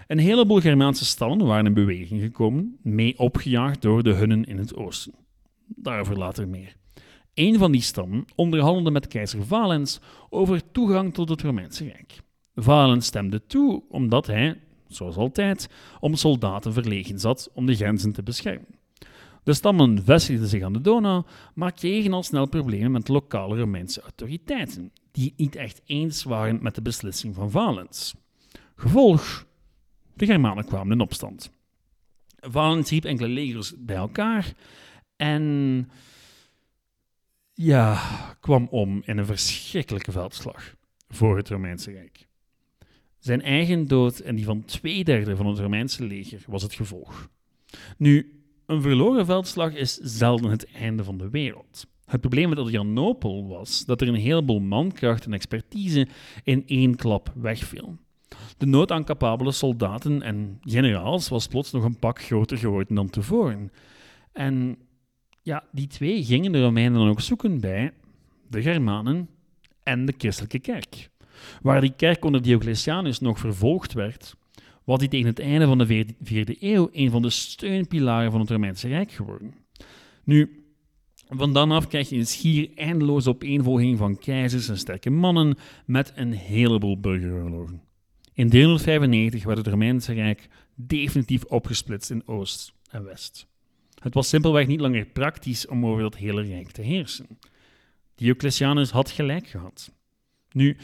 Een 0.08 0.20
heleboel 0.20 0.60
Germaanse 0.60 1.05
stammen 1.05 1.46
waren 1.46 1.65
in 1.65 1.74
beweging 1.74 2.22
gekomen, 2.22 2.77
mee 2.82 3.20
opgejaagd 3.20 3.82
door 3.82 4.03
de 4.03 4.13
Hunnen 4.13 4.43
in 4.43 4.58
het 4.58 4.75
oosten. 4.75 5.22
Daarover 5.65 6.17
later 6.17 6.48
meer. 6.48 6.75
Een 7.34 7.58
van 7.58 7.72
die 7.72 7.82
stammen 7.82 8.25
onderhandelde 8.36 8.91
met 8.91 9.08
keizer 9.08 9.46
Valens 9.46 10.00
over 10.29 10.72
toegang 10.72 11.13
tot 11.13 11.29
het 11.29 11.41
Romeinse 11.41 11.84
Rijk. 11.84 12.22
Valens 12.55 13.05
stemde 13.05 13.46
toe 13.46 13.84
omdat 13.89 14.27
hij, 14.27 14.60
zoals 14.88 15.15
altijd, 15.15 15.70
om 16.00 16.15
soldaten 16.15 16.74
verlegen 16.74 17.20
zat 17.20 17.50
om 17.53 17.65
de 17.65 17.75
grenzen 17.75 18.13
te 18.13 18.24
beschermen. 18.24 18.82
De 19.43 19.53
stammen 19.53 20.03
vestigden 20.03 20.48
zich 20.48 20.63
aan 20.63 20.74
de 20.74 20.82
Donau, 20.82 21.24
maar 21.53 21.72
kregen 21.72 22.13
al 22.13 22.24
snel 22.24 22.48
problemen 22.48 22.91
met 22.91 23.08
lokale 23.08 23.60
Romeinse 23.60 24.01
autoriteiten, 24.01 24.91
die 25.12 25.25
het 25.25 25.38
niet 25.38 25.55
echt 25.55 25.82
eens 25.86 26.24
waren 26.24 26.60
met 26.62 26.75
de 26.75 26.82
beslissing 26.82 27.36
van 27.36 27.51
Valens. 27.51 28.15
Gevolg: 28.75 29.46
de 30.13 30.25
Germanen 30.25 30.65
kwamen 30.65 30.91
in 30.91 31.01
opstand. 31.01 31.51
Valens 32.39 32.89
riep 32.89 33.05
enkele 33.05 33.27
legers 33.27 33.74
bij 33.77 33.96
elkaar 33.96 34.53
en 35.15 35.89
ja, 37.53 38.01
kwam 38.39 38.67
om 38.72 39.01
in 39.05 39.17
een 39.17 39.25
verschrikkelijke 39.25 40.12
veldslag 40.12 40.75
voor 41.10 41.38
het 41.38 41.50
Romeinse 41.50 41.91
Rijk. 41.91 42.27
Zijn 43.20 43.41
eigen 43.41 43.88
dood 43.88 44.20
en 44.20 44.36
die 44.36 44.46
van 44.46 44.65
twee 44.65 45.03
derde 45.03 45.36
van 45.36 45.46
het 45.46 45.60
Romeinse 45.60 46.03
leger 46.03 46.43
was 46.48 46.62
het 46.62 46.74
gevolg. 46.74 47.29
Nu, 47.98 48.43
een 48.65 48.82
verloren 48.82 49.25
veldslag 49.25 49.74
is 49.74 49.93
zelden 49.96 50.51
het 50.51 50.72
einde 50.72 51.03
van 51.03 51.17
de 51.17 51.29
wereld. 51.29 51.86
Het 52.05 52.22
probleem 52.22 52.50
met 52.50 52.58
Adrianopel 52.58 53.48
was 53.48 53.86
dat 53.86 54.01
er 54.01 54.08
een 54.08 54.15
heleboel 54.15 54.60
mankracht 54.60 55.25
en 55.25 55.34
expertise 55.34 56.08
in 56.43 56.63
één 56.67 56.96
klap 56.96 57.32
wegviel. 57.36 57.98
De 58.58 58.65
nood 58.65 58.91
aan 58.91 59.03
capabele 59.03 59.51
soldaten 59.51 60.22
en 60.22 60.58
generaals 60.62 61.29
was 61.29 61.48
plots 61.48 61.72
nog 61.72 61.84
een 61.84 62.00
pak 62.00 62.22
groter 62.22 62.58
geworden 62.58 62.96
dan 62.96 63.10
tevoren. 63.10 63.72
En 64.32 64.77
ja, 65.43 65.63
die 65.71 65.88
twee 65.88 66.23
gingen 66.23 66.51
de 66.51 66.62
Romeinen 66.62 67.00
dan 67.00 67.09
ook 67.09 67.21
zoeken 67.21 67.59
bij 67.59 67.93
de 68.50 68.62
Germanen 68.62 69.29
en 69.83 70.05
de 70.05 70.13
christelijke 70.17 70.59
kerk. 70.59 71.09
Waar 71.62 71.81
die 71.81 71.93
kerk 71.95 72.25
onder 72.25 72.41
Diocletianus 72.41 73.19
nog 73.19 73.39
vervolgd 73.39 73.93
werd, 73.93 74.35
was 74.83 75.00
die 75.00 75.07
tegen 75.07 75.27
het 75.27 75.39
einde 75.39 75.65
van 75.65 75.77
de 75.77 76.05
vierde 76.21 76.55
eeuw 76.59 76.89
een 76.91 77.12
van 77.12 77.21
de 77.21 77.29
steunpilaren 77.29 78.31
van 78.31 78.39
het 78.39 78.50
Romeinse 78.50 78.88
Rijk 78.88 79.12
geworden. 79.12 79.53
Nu, 80.23 80.63
van 81.29 81.53
dan 81.53 81.71
af 81.71 81.88
krijg 81.88 82.09
je 82.09 82.15
een 82.15 82.27
schier 82.27 82.69
eindeloze 82.75 83.29
opeenvolging 83.29 83.97
van 83.97 84.17
keizers 84.17 84.69
en 84.69 84.77
sterke 84.77 85.09
mannen 85.09 85.57
met 85.85 86.12
een 86.15 86.33
heleboel 86.33 87.00
burgeroorlogen. 87.00 87.81
In 88.33 88.50
395 88.50 89.43
werd 89.43 89.57
het 89.57 89.67
Romeinse 89.67 90.13
Rijk 90.13 90.47
definitief 90.75 91.43
opgesplitst 91.43 92.12
in 92.12 92.27
Oost 92.27 92.73
en 92.89 93.03
West. 93.03 93.47
Het 94.03 94.13
was 94.13 94.29
simpelweg 94.29 94.67
niet 94.67 94.79
langer 94.79 95.05
praktisch 95.05 95.67
om 95.67 95.86
over 95.86 96.01
dat 96.01 96.17
hele 96.17 96.41
rijk 96.41 96.72
te 96.72 96.81
heersen. 96.81 97.27
Diocletianus 98.15 98.91
had 98.91 99.12
gelijk 99.12 99.48
gehad. 99.48 99.91
Nu, 100.51 100.77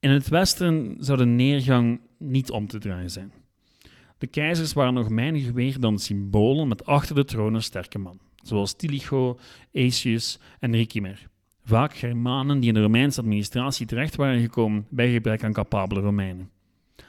in 0.00 0.10
het 0.10 0.28
westen 0.28 0.96
zou 0.98 1.18
de 1.18 1.26
neergang 1.26 2.00
niet 2.18 2.50
om 2.50 2.66
te 2.66 2.78
draaien 2.78 3.10
zijn. 3.10 3.32
De 4.18 4.26
keizers 4.26 4.72
waren 4.72 4.94
nog 4.94 5.08
menig 5.08 5.50
weer 5.50 5.80
dan 5.80 5.98
symbolen 5.98 6.68
met 6.68 6.86
achter 6.86 7.14
de 7.14 7.24
troon 7.24 7.54
een 7.54 7.62
sterke 7.62 7.98
man, 7.98 8.18
zoals 8.42 8.76
Tilicho, 8.76 9.38
Aetius 9.74 10.38
en 10.60 10.72
Ricimer. 10.72 11.28
Vaak 11.64 11.96
Germanen 11.96 12.60
die 12.60 12.68
in 12.68 12.74
de 12.74 12.82
Romeinse 12.82 13.20
administratie 13.20 13.86
terecht 13.86 14.16
waren 14.16 14.40
gekomen 14.40 14.86
bij 14.90 15.12
gebrek 15.12 15.44
aan 15.44 15.52
capabele 15.52 16.00
Romeinen. 16.00 16.50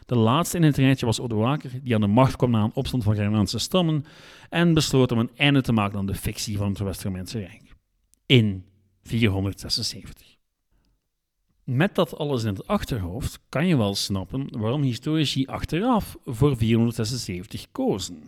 De 0.10 0.16
laatste 0.16 0.58
in 0.58 0.64
het 0.64 0.78
rijtje 0.78 1.06
was 1.06 1.20
Odoaker, 1.20 1.72
die 1.84 1.96
aan 1.96 2.02
de 2.02 2.08
macht 2.08 2.36
kwam 2.36 2.52
na 2.52 2.64
een 2.64 2.74
opstand 2.74 3.04
van 3.04 3.16
Germaanse 3.16 3.60
stammen 3.60 4.06
en 4.50 4.74
besloot 4.74 5.12
om 5.12 5.20
een 5.20 5.30
einde 5.36 5.62
te 5.62 5.72
maken 5.72 5.98
aan 5.98 6.06
de 6.06 6.16
fictie 6.16 6.58
van 6.58 6.70
het 6.70 6.80
West-Romeinse 6.80 7.40
Rijk. 7.40 7.76
In 8.26 8.66
476. 9.04 10.36
Met 11.64 11.96
dat 11.96 12.18
alles 12.18 12.44
in 12.44 12.50
het 12.50 12.68
achterhoofd 12.68 13.40
kan 13.50 13.68
je 13.68 13.78
wel 13.78 13.96
snappen 13.96 14.60
waarom 14.60 14.82
historici 14.82 15.46
achteraf 15.46 16.18
voor 16.26 16.58
476 16.58 17.72
kozen. 17.72 18.24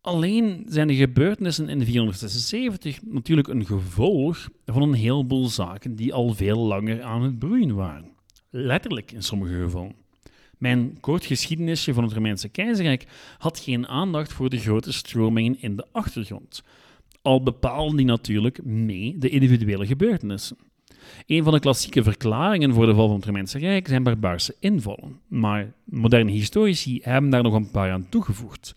Alleen 0.00 0.64
zijn 0.68 0.88
de 0.88 0.94
gebeurtenissen 0.94 1.68
in 1.68 1.84
476 1.84 3.02
natuurlijk 3.02 3.48
een 3.48 3.66
gevolg 3.66 4.48
van 4.64 4.82
een 4.82 4.94
heleboel 4.94 5.46
zaken 5.46 5.94
die 5.94 6.14
al 6.14 6.34
veel 6.34 6.58
langer 6.58 7.02
aan 7.02 7.22
het 7.22 7.38
broeien 7.38 7.74
waren. 7.74 8.10
Letterlijk 8.50 9.12
in 9.12 9.22
sommige 9.22 9.54
gevallen. 9.54 10.01
Mijn 10.62 11.00
kort 11.00 11.24
geschiedenisje 11.24 11.94
van 11.94 12.04
het 12.04 12.12
Romeinse 12.12 12.48
keizerrijk 12.48 13.06
had 13.38 13.58
geen 13.58 13.88
aandacht 13.88 14.32
voor 14.32 14.50
de 14.50 14.58
grote 14.58 14.92
stromingen 14.92 15.56
in 15.60 15.76
de 15.76 15.86
achtergrond. 15.92 16.62
Al 17.22 17.42
bepaalden 17.42 17.96
die 17.96 18.06
natuurlijk 18.06 18.64
mee 18.64 19.18
de 19.18 19.28
individuele 19.28 19.86
gebeurtenissen. 19.86 20.56
Een 21.26 21.44
van 21.44 21.52
de 21.52 21.60
klassieke 21.60 22.02
verklaringen 22.02 22.74
voor 22.74 22.86
de 22.86 22.94
val 22.94 23.06
van 23.06 23.16
het 23.16 23.24
Romeinse 23.24 23.58
Rijk 23.58 23.88
zijn 23.88 24.02
barbaarse 24.02 24.54
invallen, 24.60 25.20
maar 25.28 25.72
moderne 25.84 26.30
historici 26.30 27.00
hebben 27.02 27.30
daar 27.30 27.42
nog 27.42 27.54
een 27.54 27.70
paar 27.70 27.90
aan 27.90 28.08
toegevoegd. 28.08 28.72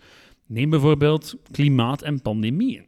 Neem 0.45 0.69
bijvoorbeeld 0.69 1.35
klimaat 1.51 2.01
en 2.01 2.21
pandemieën. 2.21 2.85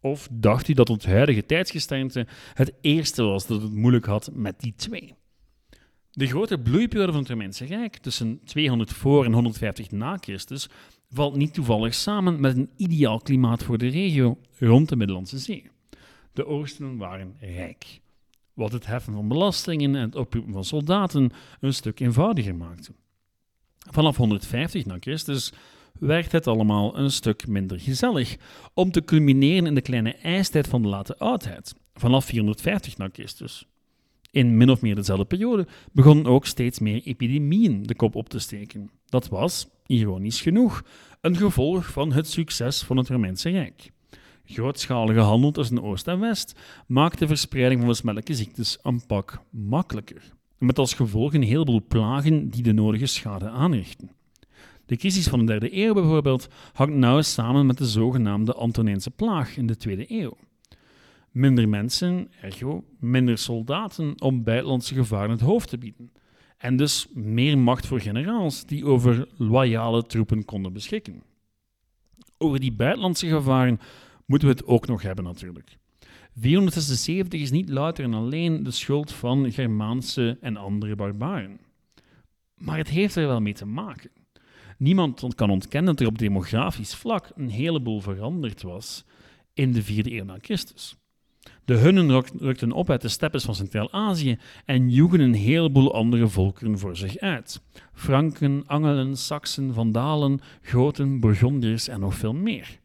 Of 0.00 0.28
dacht 0.32 0.68
u 0.68 0.72
dat 0.72 0.88
het 0.88 1.06
huidige 1.06 1.46
tijdsgesternte 1.46 2.26
het 2.54 2.72
eerste 2.80 3.22
was 3.22 3.46
dat 3.46 3.62
het 3.62 3.72
moeilijk 3.72 4.06
had 4.06 4.30
met 4.32 4.60
die 4.60 4.74
twee? 4.76 5.14
De 6.18 6.26
grote 6.26 6.58
bloeiperiode 6.58 7.12
van 7.12 7.20
het 7.20 7.30
Romeinse 7.30 7.64
Rijk 7.64 7.96
tussen 7.96 8.40
200 8.44 8.92
voor 8.92 9.24
en 9.24 9.32
150 9.32 9.90
na 9.90 10.16
Christus 10.20 10.68
valt 11.10 11.36
niet 11.36 11.54
toevallig 11.54 11.94
samen 11.94 12.40
met 12.40 12.56
een 12.56 12.70
ideaal 12.76 13.20
klimaat 13.20 13.62
voor 13.62 13.78
de 13.78 13.88
regio 13.88 14.38
rond 14.58 14.88
de 14.88 14.96
Middellandse 14.96 15.38
Zee. 15.38 15.70
De 16.32 16.46
Oosten 16.46 16.96
waren 16.96 17.36
rijk, 17.40 18.00
wat 18.54 18.72
het 18.72 18.86
heffen 18.86 19.12
van 19.12 19.28
belastingen 19.28 19.94
en 19.94 20.02
het 20.02 20.14
oproepen 20.14 20.52
van 20.52 20.64
soldaten 20.64 21.30
een 21.60 21.74
stuk 21.74 22.00
eenvoudiger 22.00 22.54
maakte. 22.54 22.92
Vanaf 23.90 24.16
150 24.16 24.86
na 24.86 24.96
Christus 25.00 25.52
werd 25.98 26.32
het 26.32 26.46
allemaal 26.46 26.98
een 26.98 27.10
stuk 27.10 27.46
minder 27.46 27.80
gezellig, 27.80 28.36
om 28.74 28.90
te 28.90 29.04
culmineren 29.04 29.66
in 29.66 29.74
de 29.74 29.80
kleine 29.80 30.14
ijstijd 30.14 30.68
van 30.68 30.82
de 30.82 30.88
late 30.88 31.18
oudheid, 31.18 31.74
vanaf 31.94 32.24
450 32.24 32.96
na 32.96 33.08
Christus. 33.12 33.66
In 34.38 34.56
min 34.56 34.70
of 34.70 34.80
meer 34.80 34.94
dezelfde 34.94 35.24
periode 35.24 35.66
begonnen 35.92 36.26
ook 36.26 36.46
steeds 36.46 36.78
meer 36.78 37.02
epidemieën 37.04 37.82
de 37.82 37.94
kop 37.94 38.14
op 38.14 38.28
te 38.28 38.38
steken. 38.38 38.90
Dat 39.06 39.28
was, 39.28 39.68
ironisch 39.86 40.40
genoeg, 40.40 40.82
een 41.20 41.36
gevolg 41.36 41.92
van 41.92 42.12
het 42.12 42.26
succes 42.26 42.82
van 42.82 42.96
het 42.96 43.08
Romeinse 43.08 43.50
Rijk. 43.50 43.90
Grootschalige 44.44 45.20
handel 45.20 45.50
tussen 45.50 45.82
Oost 45.82 46.08
en 46.08 46.20
West 46.20 46.58
maakte 46.86 47.18
de 47.18 47.26
verspreiding 47.26 47.80
van 47.80 47.88
besmettelijke 47.88 48.34
ziektes 48.34 48.78
een 48.82 49.06
pak 49.06 49.42
makkelijker, 49.50 50.32
met 50.58 50.78
als 50.78 50.94
gevolg 50.94 51.34
een 51.34 51.42
heleboel 51.42 51.82
plagen 51.88 52.50
die 52.50 52.62
de 52.62 52.72
nodige 52.72 53.06
schade 53.06 53.48
aanrichten. 53.48 54.10
De 54.86 54.96
crisis 54.96 55.28
van 55.28 55.38
de 55.38 55.44
derde 55.44 55.76
eeuw 55.76 55.94
bijvoorbeeld 55.94 56.48
hangt 56.72 56.94
nauw 56.94 57.20
samen 57.20 57.66
met 57.66 57.78
de 57.78 57.86
zogenaamde 57.86 58.54
Antonijnse 58.54 59.10
plaag 59.10 59.56
in 59.56 59.66
de 59.66 59.76
tweede 59.76 60.04
eeuw. 60.08 60.36
Minder 61.38 61.68
mensen, 61.68 62.30
ergo 62.40 62.84
minder 63.00 63.38
soldaten 63.38 64.20
om 64.20 64.44
buitenlandse 64.44 64.94
gevaren 64.94 65.30
het 65.30 65.40
hoofd 65.40 65.68
te 65.68 65.78
bieden. 65.78 66.12
En 66.56 66.76
dus 66.76 67.08
meer 67.14 67.58
macht 67.58 67.86
voor 67.86 68.00
generaals 68.00 68.66
die 68.66 68.84
over 68.84 69.28
loyale 69.36 70.06
troepen 70.06 70.44
konden 70.44 70.72
beschikken. 70.72 71.22
Over 72.38 72.60
die 72.60 72.72
buitenlandse 72.72 73.28
gevaren 73.28 73.80
moeten 74.26 74.48
we 74.48 74.54
het 74.54 74.66
ook 74.66 74.86
nog 74.86 75.02
hebben 75.02 75.24
natuurlijk. 75.24 75.78
476 76.34 77.40
is 77.40 77.50
niet 77.50 77.68
louter 77.68 78.04
en 78.04 78.14
alleen 78.14 78.62
de 78.62 78.70
schuld 78.70 79.12
van 79.12 79.52
Germaanse 79.52 80.38
en 80.40 80.56
andere 80.56 80.96
barbaren. 80.96 81.60
Maar 82.54 82.78
het 82.78 82.88
heeft 82.88 83.16
er 83.16 83.26
wel 83.26 83.40
mee 83.40 83.54
te 83.54 83.66
maken. 83.66 84.10
Niemand 84.78 85.34
kan 85.34 85.50
ontkennen 85.50 85.96
dat 85.96 86.00
er 86.00 86.12
op 86.12 86.18
demografisch 86.18 86.94
vlak 86.94 87.30
een 87.34 87.50
heleboel 87.50 88.00
veranderd 88.00 88.62
was 88.62 89.04
in 89.54 89.72
de 89.72 89.82
vierde 89.82 90.12
eeuw 90.12 90.24
na 90.24 90.38
Christus. 90.40 90.97
De 91.64 91.74
Hunnen 91.74 92.22
rukten 92.38 92.72
op 92.72 92.90
uit 92.90 93.00
de 93.00 93.08
steppes 93.08 93.44
van 93.44 93.54
Centraal-Azië 93.54 94.38
en 94.64 94.90
joegen 94.90 95.20
een 95.20 95.34
heleboel 95.34 95.94
andere 95.94 96.28
volkeren 96.28 96.78
voor 96.78 96.96
zich 96.96 97.18
uit. 97.18 97.60
Franken, 97.92 98.62
Angelen, 98.66 99.16
Saksen, 99.16 99.74
Vandalen, 99.74 100.40
Goten, 100.62 101.20
Burgondiërs 101.20 101.88
en 101.88 102.00
nog 102.00 102.14
veel 102.14 102.34
meer. 102.34 102.78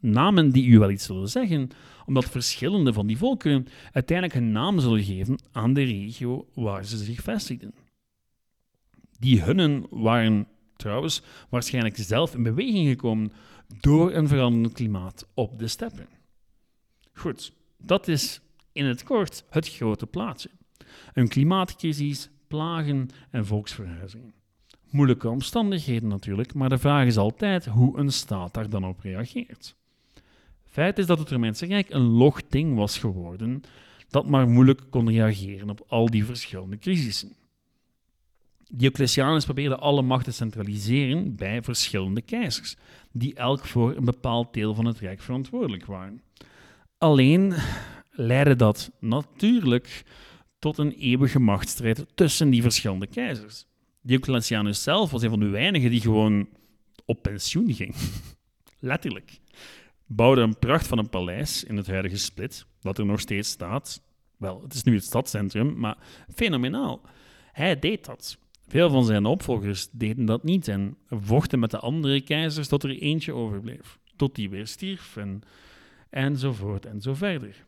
Namen 0.00 0.50
die 0.50 0.66
u 0.66 0.78
wel 0.78 0.90
iets 0.90 1.04
zullen 1.04 1.28
zeggen, 1.28 1.68
omdat 2.06 2.24
verschillende 2.24 2.92
van 2.92 3.06
die 3.06 3.18
volkeren 3.18 3.66
uiteindelijk 3.92 4.38
een 4.38 4.52
naam 4.52 4.80
zullen 4.80 5.02
geven 5.02 5.38
aan 5.52 5.72
de 5.72 5.82
regio 5.82 6.46
waar 6.54 6.84
ze 6.84 6.96
zich 6.96 7.20
vestigden. 7.20 7.74
Die 9.18 9.42
Hunnen 9.42 9.86
waren 9.90 10.46
trouwens 10.76 11.22
waarschijnlijk 11.48 11.96
zelf 11.96 12.34
in 12.34 12.42
beweging 12.42 12.88
gekomen 12.88 13.32
door 13.80 14.12
een 14.12 14.28
veranderend 14.28 14.72
klimaat 14.72 15.26
op 15.34 15.58
de 15.58 15.68
steppen. 15.68 16.06
Goed, 17.12 17.52
dat 17.76 18.08
is 18.08 18.40
in 18.72 18.84
het 18.84 19.02
kort 19.02 19.44
het 19.50 19.68
grote 19.68 20.06
plaatje. 20.06 20.50
Een 21.12 21.28
klimaatcrisis, 21.28 22.30
plagen 22.46 23.08
en 23.30 23.46
volksverhuizingen. 23.46 24.34
Moeilijke 24.90 25.28
omstandigheden 25.28 26.08
natuurlijk, 26.08 26.54
maar 26.54 26.68
de 26.68 26.78
vraag 26.78 27.06
is 27.06 27.16
altijd 27.16 27.66
hoe 27.66 27.98
een 27.98 28.12
staat 28.12 28.54
daar 28.54 28.68
dan 28.68 28.84
op 28.84 29.00
reageert. 29.00 29.74
Feit 30.64 30.98
is 30.98 31.06
dat 31.06 31.18
het 31.18 31.30
Romeinse 31.30 31.66
Rijk 31.66 31.90
een 31.90 32.06
log 32.06 32.42
ding 32.48 32.76
was 32.76 32.98
geworden 32.98 33.62
dat 34.08 34.26
maar 34.26 34.48
moeilijk 34.48 34.82
kon 34.90 35.10
reageren 35.10 35.70
op 35.70 35.84
al 35.88 36.10
die 36.10 36.24
verschillende 36.24 36.78
crisissen. 36.78 37.34
Diocletianus 38.72 39.44
probeerde 39.44 39.76
alle 39.76 40.02
macht 40.02 40.24
te 40.24 40.30
centraliseren 40.30 41.36
bij 41.36 41.62
verschillende 41.62 42.20
keizers, 42.20 42.76
die 43.12 43.34
elk 43.34 43.64
voor 43.64 43.96
een 43.96 44.04
bepaald 44.04 44.54
deel 44.54 44.74
van 44.74 44.84
het 44.84 44.98
rijk 44.98 45.20
verantwoordelijk 45.20 45.86
waren. 45.86 46.22
Alleen 46.98 47.54
leidde 48.10 48.56
dat 48.56 48.90
natuurlijk 49.00 50.04
tot 50.58 50.78
een 50.78 50.92
eeuwige 50.92 51.38
machtsstrijd 51.38 52.06
tussen 52.14 52.50
die 52.50 52.62
verschillende 52.62 53.06
keizers. 53.06 53.66
Diocletianus 54.02 54.82
zelf 54.82 55.10
was 55.10 55.22
een 55.22 55.30
van 55.30 55.40
de 55.40 55.48
weinigen 55.48 55.90
die 55.90 56.00
gewoon 56.00 56.48
op 57.04 57.22
pensioen 57.22 57.72
ging. 57.72 57.94
Letterlijk. 58.78 59.38
Bouwde 60.06 60.40
een 60.40 60.58
pracht 60.58 60.86
van 60.86 60.98
een 60.98 61.08
paleis 61.08 61.64
in 61.64 61.76
het 61.76 61.86
huidige 61.86 62.16
Split, 62.16 62.66
dat 62.80 62.98
er 62.98 63.06
nog 63.06 63.20
steeds 63.20 63.48
staat. 63.48 64.02
Wel, 64.36 64.62
het 64.62 64.74
is 64.74 64.82
nu 64.82 64.94
het 64.94 65.04
stadscentrum, 65.04 65.78
maar 65.78 65.96
fenomenaal. 66.34 67.00
Hij 67.52 67.78
deed 67.78 68.04
dat. 68.04 68.38
Veel 68.68 68.90
van 68.90 69.04
zijn 69.04 69.24
opvolgers 69.24 69.88
deden 69.92 70.24
dat 70.24 70.44
niet 70.44 70.68
en 70.68 70.96
vochten 71.08 71.58
met 71.58 71.70
de 71.70 71.78
andere 71.78 72.20
keizers 72.20 72.68
tot 72.68 72.82
er 72.82 72.98
eentje 72.98 73.32
overbleef, 73.32 73.98
tot 74.16 74.34
die 74.34 74.50
weer 74.50 74.66
stierf 74.66 75.16
en, 75.16 75.42
enzovoort 76.10 76.86
en 76.86 77.00
zo 77.00 77.14
verder. 77.14 77.64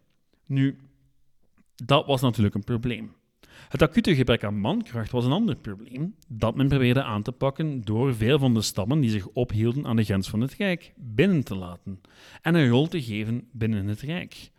Nu, 0.46 0.78
dat 1.84 2.06
was 2.06 2.20
natuurlijk 2.20 2.54
een 2.54 2.64
probleem. 2.64 3.16
Het 3.68 3.82
acute 3.82 4.14
gebrek 4.14 4.44
aan 4.44 4.60
mankracht 4.60 5.10
was 5.10 5.24
een 5.24 5.32
ander 5.32 5.56
probleem 5.56 6.14
dat 6.28 6.54
men 6.54 6.68
probeerde 6.68 7.02
aan 7.02 7.22
te 7.22 7.32
pakken 7.32 7.84
door 7.84 8.14
veel 8.14 8.38
van 8.38 8.54
de 8.54 8.62
stammen 8.62 9.00
die 9.00 9.10
zich 9.10 9.26
ophielden 9.26 9.86
aan 9.86 9.96
de 9.96 10.04
grens 10.04 10.28
van 10.28 10.40
het 10.40 10.54
Rijk 10.54 10.92
binnen 10.96 11.44
te 11.44 11.54
laten 11.54 12.00
en 12.42 12.54
een 12.54 12.68
rol 12.68 12.88
te 12.88 13.02
geven 13.02 13.48
binnen 13.52 13.86
het 13.86 14.00
Rijk. 14.00 14.50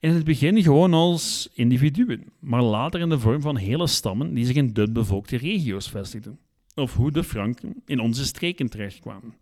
In 0.00 0.10
het 0.10 0.24
begin 0.24 0.62
gewoon 0.62 0.94
als 0.94 1.50
individuen, 1.52 2.24
maar 2.38 2.62
later 2.62 3.00
in 3.00 3.08
de 3.08 3.18
vorm 3.18 3.40
van 3.40 3.56
hele 3.56 3.86
stammen 3.86 4.34
die 4.34 4.44
zich 4.44 4.56
in 4.56 4.72
bevolkte 4.92 5.36
regio's 5.36 5.88
vestigden. 5.88 6.38
Of 6.74 6.94
hoe 6.94 7.10
de 7.10 7.24
Franken 7.24 7.82
in 7.86 8.00
onze 8.00 8.24
streken 8.24 8.68
terechtkwamen. 8.68 9.34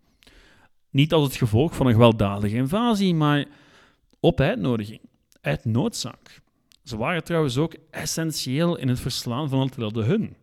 Niet 0.89 1.13
als 1.13 1.23
het 1.23 1.35
gevolg 1.35 1.75
van 1.75 1.85
een 1.85 1.93
gewelddadige 1.93 2.55
invasie, 2.55 3.13
maar 3.13 3.45
op 4.19 4.39
uitnodiging, 4.39 5.01
uit 5.41 5.65
noodzaak. 5.65 6.41
Ze 6.83 6.97
waren 6.97 7.23
trouwens 7.23 7.57
ook 7.57 7.75
essentieel 7.91 8.77
in 8.77 8.87
het 8.87 8.99
verslaan 8.99 9.49
van 9.49 9.59
Attila 9.59 9.87
de 9.87 10.03
Hun. 10.03 10.35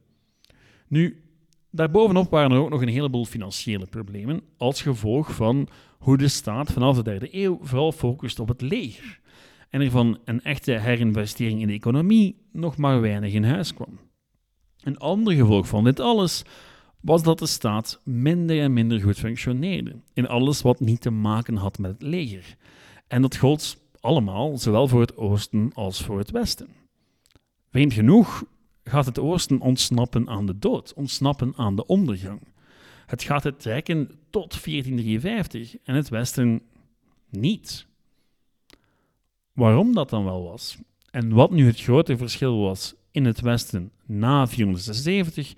Nu, 0.88 1.22
daarbovenop 1.70 2.30
waren 2.30 2.50
er 2.50 2.58
ook 2.58 2.70
nog 2.70 2.82
een 2.82 2.88
heleboel 2.88 3.24
financiële 3.24 3.86
problemen 3.86 4.40
als 4.56 4.82
gevolg 4.82 5.34
van 5.34 5.68
hoe 5.98 6.16
de 6.16 6.28
staat 6.28 6.72
vanaf 6.72 6.96
de 6.96 7.02
derde 7.02 7.28
eeuw 7.30 7.58
vooral 7.62 7.92
focust 7.92 8.38
op 8.38 8.48
het 8.48 8.60
leger 8.60 9.20
en 9.70 9.80
er 9.80 9.90
van 9.90 10.18
een 10.24 10.42
echte 10.42 10.72
herinvestering 10.72 11.60
in 11.60 11.66
de 11.66 11.72
economie 11.72 12.36
nog 12.52 12.76
maar 12.76 13.00
weinig 13.00 13.32
in 13.32 13.44
huis 13.44 13.74
kwam. 13.74 13.98
Een 14.82 14.98
ander 14.98 15.34
gevolg 15.34 15.68
van 15.68 15.84
dit 15.84 16.00
alles 16.00 16.42
was 17.00 17.22
dat 17.22 17.38
de 17.38 17.46
staat 17.46 18.00
minder 18.04 18.60
en 18.60 18.72
minder 18.72 19.00
goed 19.00 19.18
functioneerde 19.18 19.96
in 20.12 20.28
alles 20.28 20.62
wat 20.62 20.80
niet 20.80 21.00
te 21.00 21.10
maken 21.10 21.56
had 21.56 21.78
met 21.78 21.90
het 21.90 22.02
leger. 22.02 22.56
En 23.06 23.22
dat 23.22 23.36
gold 23.36 23.76
allemaal, 24.00 24.58
zowel 24.58 24.88
voor 24.88 25.00
het 25.00 25.16
oosten 25.16 25.70
als 25.74 26.02
voor 26.02 26.18
het 26.18 26.30
westen. 26.30 26.68
Vreemd 27.70 27.92
genoeg 27.92 28.44
gaat 28.84 29.06
het 29.06 29.18
oosten 29.18 29.60
ontsnappen 29.60 30.28
aan 30.28 30.46
de 30.46 30.58
dood, 30.58 30.92
ontsnappen 30.94 31.52
aan 31.56 31.76
de 31.76 31.86
ondergang. 31.86 32.40
Het 33.06 33.22
gaat 33.22 33.44
het 33.44 33.60
trekken 33.60 34.10
tot 34.30 34.64
1453 34.64 35.76
en 35.84 35.94
het 35.94 36.08
westen 36.08 36.62
niet. 37.30 37.86
Waarom 39.52 39.94
dat 39.94 40.10
dan 40.10 40.24
wel 40.24 40.42
was 40.42 40.78
en 41.10 41.32
wat 41.32 41.50
nu 41.50 41.66
het 41.66 41.80
grote 41.80 42.16
verschil 42.16 42.58
was 42.58 42.94
in 43.10 43.24
het 43.24 43.40
Westen 43.40 43.90
na 44.06 44.46
476, 44.46 45.54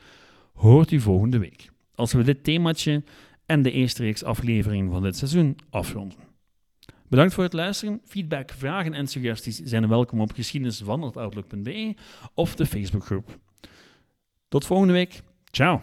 hoort 0.55 0.91
u 0.91 1.01
volgende 1.01 1.39
week, 1.39 1.71
als 1.95 2.13
we 2.13 2.23
dit 2.23 2.45
themaatje 2.45 3.03
en 3.47 3.63
de 3.63 3.71
eerste 3.71 4.03
reeks 4.03 4.25
afleveringen 4.25 4.93
van 4.93 5.03
dit 5.03 5.17
seizoen 5.17 5.57
afronden. 5.71 6.28
Bedankt 7.09 7.35
voor 7.35 7.45
het 7.45 7.53
luisteren. 7.53 8.01
Feedback, 8.05 8.51
vragen 8.51 8.95
en 8.95 9.07
suggesties 9.07 9.57
zijn 9.57 9.89
welkom 9.89 10.21
op 10.21 10.33
geschiedenisvanoutlook.be 10.33 11.95
of 12.35 12.55
de 12.55 12.67
Facebookgroep. 12.67 13.39
Tot 14.49 14.67
volgende 14.67 14.93
week. 14.93 15.23
Ciao. 15.51 15.83